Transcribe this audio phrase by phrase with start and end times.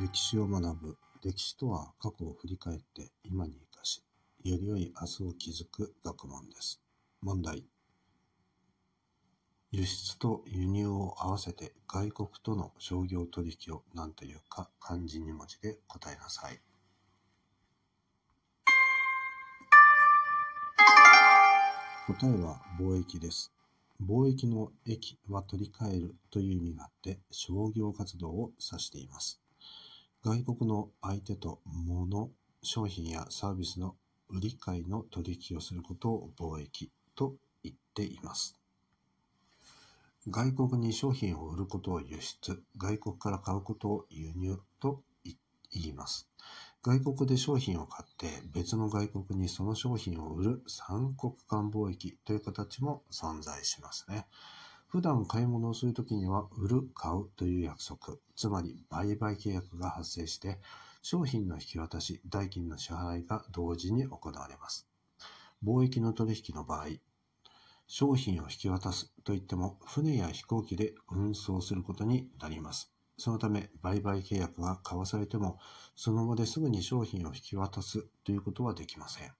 [0.00, 0.96] 歴史を学ぶ。
[1.24, 4.04] 歴史とは過去を振り返って今に生かし、
[4.44, 6.80] より良い明日を築く学問です。
[7.20, 7.64] 問題。
[9.72, 16.60] 輸出と輸入を合わせて外国との商業取引を何というか漢字2文字で答えなさい。
[22.06, 23.52] 答えは貿易です。
[24.00, 29.40] 貿易の益は取り替えるという意味があって商業活動を指しています。
[30.28, 32.28] 外国の相手と物、
[32.62, 33.96] 商品やサービスの
[34.28, 38.60] 売り買いの取引をすることを貿易と言っています。
[40.28, 45.36] 外国に商品を売ることを輸出、外国から買うことを輸入と言
[45.72, 46.28] います。
[46.82, 54.26] 外国で商品を買って別の外国にその商品を売る三国間貿易という形も存在しますね。
[54.88, 60.58] 普段買い物をするときには売る、買うという約束、つまり売買契約が発生して
[61.02, 64.88] 商品の引き渡し、代金の支払いが同時に行われます。
[65.62, 66.86] 貿易の取引の場合、
[67.86, 72.90] 商品を引き渡すといっても船や飛行機で運送することになります。
[73.18, 75.58] そのため、売買契約が交わされても、
[75.96, 79.32] その場ですぐに商品を引き渡すということはできません。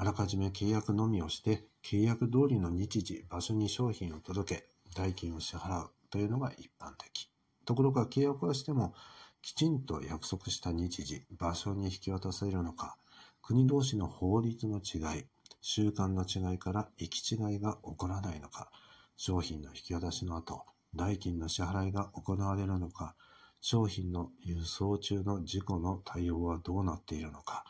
[0.00, 7.28] あらかじめ契約のみをして、契約通りの日時、場所に商品を届け、代金を支払うというのが一般的。
[7.64, 8.94] ところが契約はしても、
[9.42, 12.96] きちんと約束した日時、場所に引き渡せるのか、
[13.42, 15.24] 国同士の法律の違い、
[15.60, 18.70] 習慣の違いから行き違いが起こらないのか、
[19.16, 20.62] 商品の引き渡しの後、
[20.94, 23.16] 代金の支払いが行われるのか、
[23.60, 27.64] 商品の輸送中の事故の対応はどうなっているのか、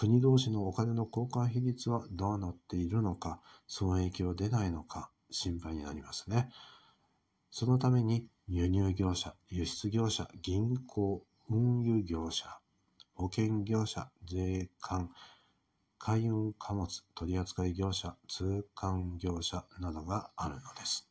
[0.00, 6.50] 国同士のお金の交換比率はどうなっているのか、損益は出ないのか、心配になりますね。
[7.50, 12.60] そのために輸入業者、輸出業者、銀行、運輸業者、
[13.14, 15.10] 保険業者、税関、
[15.98, 16.86] 海運貨物
[17.16, 21.08] 取扱業者、通関業者などがあるのです。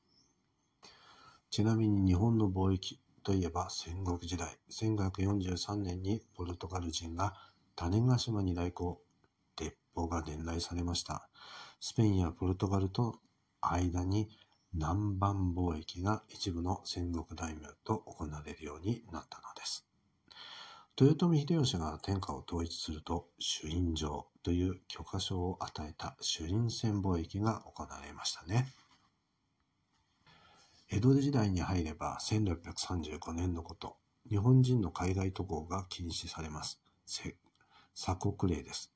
[1.49, 7.33] ちなみに日本の貿易といえば戦国時代、1543年にポルトガル人が
[7.77, 8.99] 種子島に来航、
[9.55, 11.29] 鉄砲が伝来されました。
[11.79, 13.19] スペインやポルトガルと
[13.61, 14.29] 間に
[14.73, 19.85] 南蛮貿易が一部の戦国大名と行われるようになったのです。
[20.99, 28.67] 豊臣秀吉が天下を統一すると、朱印状という許可証を与えた朱印船貿易が行われましたね。
[30.89, 36.81] 江戸時代に入れば1635年のこと、日本人の海外渡航が禁止されます。
[37.97, 38.93] 鎖国令です。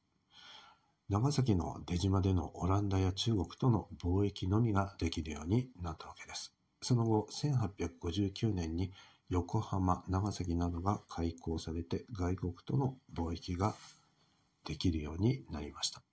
[1.09, 6.53] 長崎の出島でのオランダや中国との貿易のみができるようになったわけです。
[6.83, 8.91] その後、1859年に
[9.29, 13.73] 横浜、長崎などが開港されて外国との貿易が
[14.65, 16.03] できるようになりました。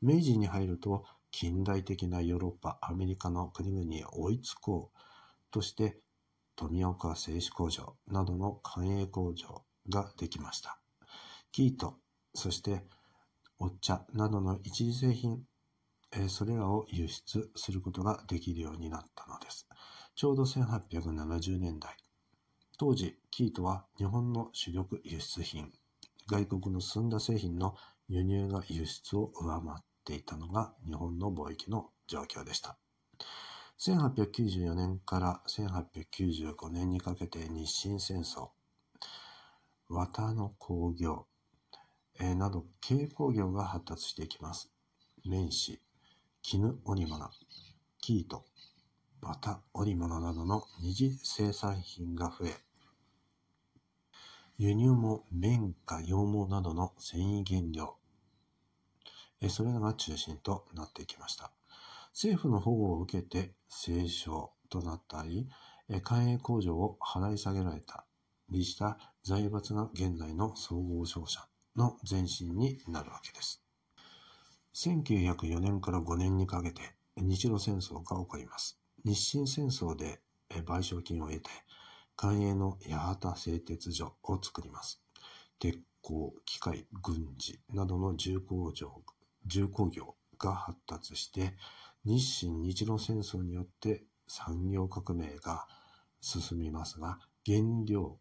[0.00, 4.98] 明治に入ると近代的なヨーロッパ、アメリカの国々に追いつこう
[5.50, 5.98] として
[6.56, 10.78] 富岡製紙工場などの官営工場ができました。
[11.52, 11.98] 生糸、
[12.38, 12.84] そして
[13.58, 15.42] お茶などの一次製品、
[16.12, 19.66] えそれらを輸出することができるようになったのです。
[20.14, 21.96] ちょうど1870年代。
[22.78, 25.72] 当時、生糸は日本の主力輸出品、
[26.28, 27.74] 外国の済んだ製品の
[28.08, 32.78] 輸入が輸出を上回っていたのが日本の貿易の状況でした。
[33.80, 38.50] 1894年から1895年にかけて日清戦争、
[39.88, 41.26] 綿の工業、
[42.20, 44.70] えー、など軽工業が発達していきます。
[45.24, 45.78] 綿糸、
[46.42, 47.30] 絹織物、
[48.00, 48.44] 生糸、
[49.20, 52.56] 綿織物などの二次生産品が増え、
[54.56, 57.96] 輸入も綿花、羊毛などの繊維原料、
[59.40, 61.52] えそれらが中心となっていきました。
[62.12, 65.48] 政府の保護を受けて清少となったり、
[66.02, 68.04] 官営工場を払い下げられた
[68.50, 71.46] りした財閥が現在の総合商社
[71.78, 73.62] の前身になるわけです。
[74.74, 76.82] 1904年から5年にかけて
[77.16, 78.78] 日露戦争が起こります。
[79.04, 80.20] 日清戦争で
[80.50, 81.48] 賠償金を得て、
[82.16, 85.00] 官営の八幡製鉄所を作ります。
[85.60, 89.02] 鉄鋼、機械、軍事などの重工業
[89.46, 91.54] 重工業が発達して、
[92.04, 95.66] 日清日露戦争によって産業革命が
[96.20, 98.18] 進みますが、原料、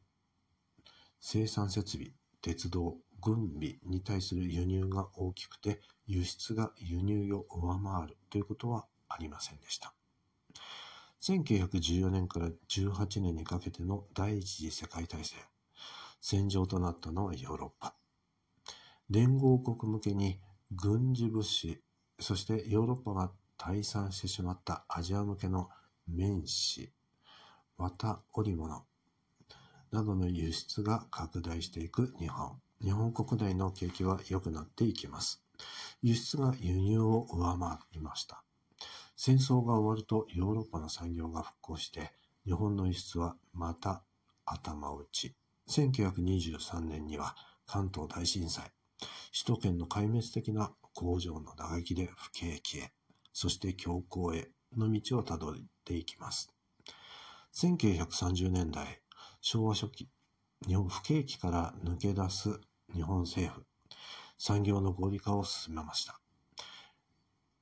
[1.19, 2.11] 生産設備、
[2.41, 9.93] 鉄道、軍備に対する輸入が大きくて、輸出が輸入を上回るということはありませんでした。
[11.21, 15.39] 1914年から18年にかけての第一次世界大戦。
[16.21, 17.95] 戦場となったのはヨーロッパ。
[19.09, 20.39] 連合国向けに
[20.71, 21.81] 軍事物資、
[22.19, 25.69] そしてヨーロッパが退散してしまったアジア向けの
[26.07, 26.91] 綿糸、
[27.77, 28.85] 綿織物
[29.91, 32.59] などの輸出が拡大していく日本。
[32.83, 35.43] 日本国内の景気は良くなっていきます。
[36.01, 38.43] 輸出が輸入を上回りました。
[39.15, 42.11] 戦争が終わるとヨーロッパの産業が復興して、
[42.45, 44.03] 日本の輸出はまた
[44.45, 45.35] 頭打ち。
[45.69, 47.35] 1923年には
[47.65, 48.71] 関東大震災、
[49.33, 52.91] 首都圏の壊滅的な工場の打撃で不景気へ、
[53.33, 56.53] そして強行への道をたどっていきます。
[57.53, 59.01] 1930年代、
[59.41, 60.07] 昭和初期、
[60.65, 62.59] 日本不景気から抜け出す
[62.93, 63.65] 日本政府、
[64.37, 66.19] 産業の合理化を進めました。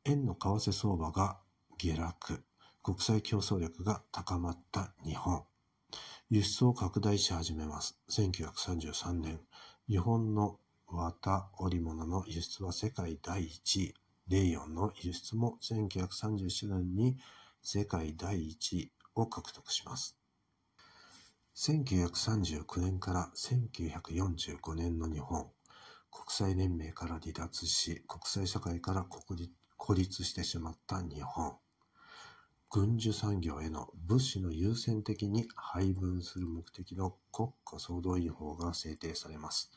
[0.06, 0.40] 円の為
[0.70, 1.40] 替相場が
[1.78, 2.44] 下落、
[2.82, 5.44] 国際競争力が高まった日本。
[6.30, 8.00] 輸出を拡大し始めます。
[8.10, 9.42] 1933年、
[9.90, 13.94] 日本の綿織物の輸出は世界第1位。
[14.28, 17.18] レイヨンの輸出も1937年に
[17.62, 20.18] 世界第1位を獲得します。
[21.57, 25.48] 1939年から1945年の日本、
[26.12, 29.06] 国際連盟から離脱し、国際社会から
[29.78, 31.56] 孤立してしまった日本。
[32.69, 39.72] 軍需産業への物資の優先的に配分する目的の国家総動員法が制定されます。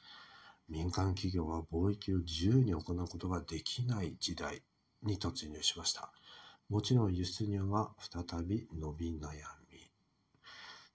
[0.68, 4.64] 民間企業は貿易を自由に行うことができない時代
[5.04, 6.10] に突入しました。
[6.68, 9.30] もちろん輸出入は再び伸び悩
[9.62, 9.67] み。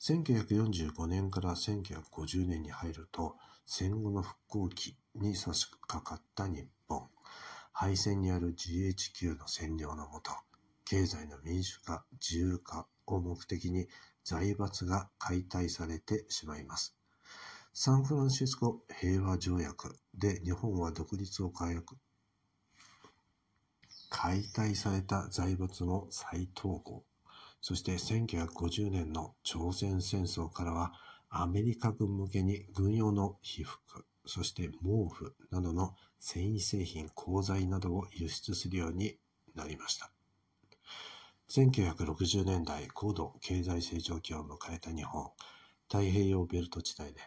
[0.05, 7.07] 1945年から1950年に入ると戦後の復興期に差し掛かった日本。
[7.71, 10.31] 敗戦にある GHQ の占領のもと、
[10.83, 13.87] 経済の民主化、自由化を目的に
[14.25, 16.97] 財閥が解体されてしまいます。
[17.73, 21.95] サンフランシスコ平和条約で日本は独立を解約。
[24.09, 27.05] 解体された財閥も再統合。
[27.63, 30.91] そして1950年の朝鮮戦争からは
[31.29, 39.17] アメリカ軍向けに軍用の被服、そして毛布などの繊維製品、鋼材などを輸出するように
[39.55, 40.11] なりました。
[41.49, 45.31] 1960年代高度経済成長期を迎えた日本、
[45.87, 47.21] 太平洋ベルト地帯で、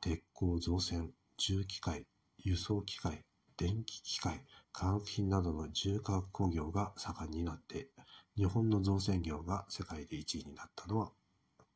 [0.00, 2.06] 鉄鋼造船、重機械、
[2.38, 3.22] 輸送機械、
[3.58, 4.42] 電気機械、
[4.72, 7.90] 化学品などの重化学工業が盛んになって、
[8.38, 11.10] 日本の造船業が世界で1位になったのは、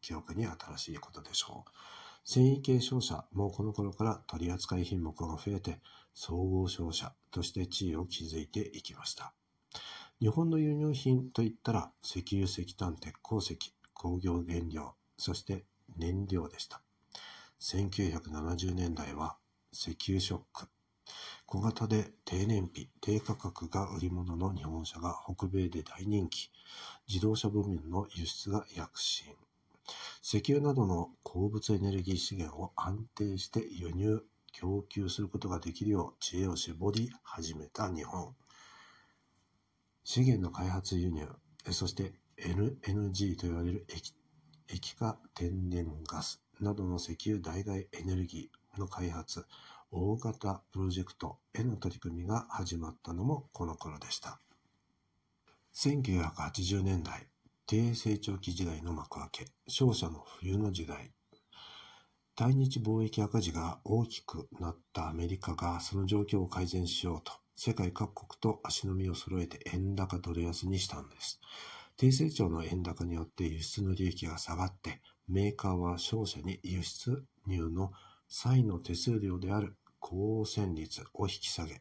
[0.00, 1.70] 記憶に新しいことでしょう。
[2.24, 5.80] 繊維系商社もこの頃から取扱い品目が増えて、
[6.14, 9.34] 総合商社として地位を築いていきました。
[10.20, 13.58] 日本の輸入品といったら石油、石炭、鉄鉱石、
[13.92, 15.64] 工業原料、そして
[15.96, 16.80] 燃料でした。
[17.60, 19.36] 1970年代は
[19.72, 20.68] 石油ショック。
[21.52, 26.50] 小型で低燃費、低価格が売り物の日本車が北米で大人気。
[27.06, 29.26] 自動車部門の輸出が躍進。
[30.22, 34.22] 石油などの鉱物エネルギー資源を安定して輸入、
[34.54, 38.34] 供給することができるよう知恵を絞り始めた日本。
[40.04, 41.28] 資源の開発輸入、
[41.70, 44.14] そして LNG と言われる液
[44.68, 49.44] 液化天然ガスなどの石油代替エネルギーの開発、
[49.94, 54.40] 大型プロジェクトへの取り組みが始まったのもこの頃でした。
[55.74, 57.26] 1980年代、
[57.66, 61.12] 低成長期時代の幕開け、商社の冬の時代、
[62.34, 71.38] 対日貿易赤字が大きくなったアメリカがその状況を改善しようと、世界各国と足並みを揃えて円高ドル安にしたんです。
[71.98, 77.92] 低成長の円高によって輸出の利益が下がって、メーカーは商社に輸出入の
[78.26, 81.80] 際の手数料である高線率を引き下げ、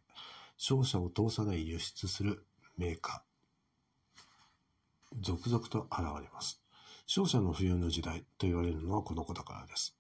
[0.56, 2.46] 商社を通さない輸出する
[2.78, 6.62] メーカー、続々と現れます。
[7.08, 9.98] 商社の冬の時代と言われるのはこのことからです。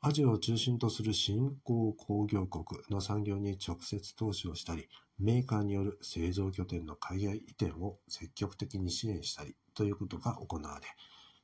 [0.00, 4.88] アジアを中心とする新興工業国の産業に直接投資をしたり、
[5.18, 10.86] メーカーによる製造拠点の海外移転を積極的に支援したりということが行われ、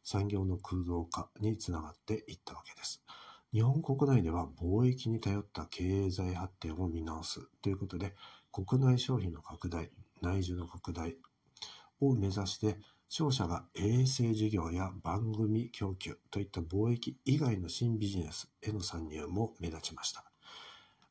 [0.05, 3.03] 産業の空洞化につながっていったわけです。
[3.53, 8.15] 日本国内では貿易に頼った経済発展を見直すということで、
[8.53, 9.91] 国内消費の拡大、
[10.23, 11.17] 内需の拡大
[12.01, 12.79] を目指して
[13.09, 20.25] 商社が衛星事業や番組供給といった貿易以外の新ビジネスへの参入も目立ちました。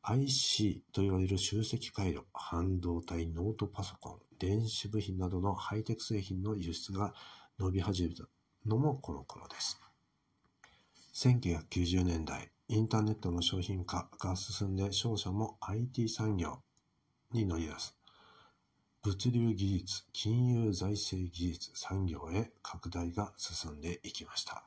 [0.01, 7.13] IC と言われる集積回路、半導体、ノートパソコン、電子部品などのハイテク製品の輸出が
[7.59, 8.23] 伸び始めた
[8.65, 9.88] のもこの頃です。
[11.21, 16.61] 1990年代、インターネットの商品化が進んで商社も IT 産業
[17.33, 17.97] に乗り出す。
[19.03, 24.63] 物流技術、金融財政技術産業へ拡大が進んでいきました。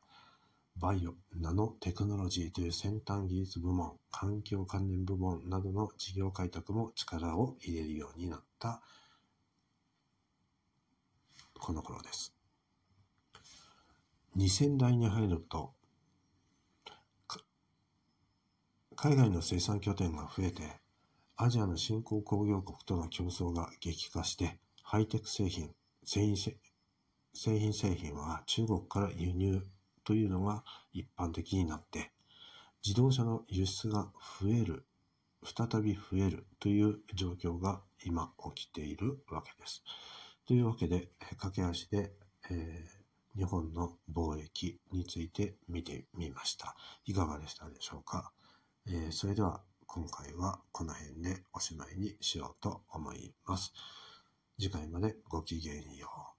[0.76, 8.82] バイオ、ナノテクノロジーという先端技術部門、環境関連部門などの事業開拓も力を入れるようになった
[11.58, 12.34] この頃です。
[14.36, 15.72] 2000代に入ると、
[19.02, 20.62] 海外の生産拠点が増えて、
[21.36, 29.60] アジアの新興工業国との競争が激化して、ハイテク製品、製品製品製品は中国から輸入
[30.04, 32.12] というのが一般的になって、
[32.86, 34.06] 自動車の輸出が
[34.40, 34.86] 増える、
[35.42, 39.82] 再び増えるという状況が今起きているわけです。
[40.46, 41.08] というわけで、
[41.40, 42.12] 駆け足で、
[42.52, 46.76] えー、日本の貿易について見てみました。
[47.04, 48.30] いかがでしたでしょうか、
[48.86, 53.72] えー、それでは今回はこの辺でおしまいにしようと思います。
[54.58, 56.31] 次回までごきげんよう。